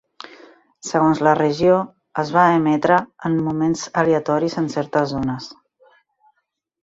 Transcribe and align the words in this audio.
Segons 0.91 1.19
la 1.27 1.33
regió, 1.39 1.75
es 2.23 2.31
va 2.37 2.45
emetre 2.61 2.97
en 3.29 3.37
moments 3.49 3.83
aleatoris 4.03 4.57
en 4.63 4.71
certes 4.77 5.13
zones. 5.15 5.51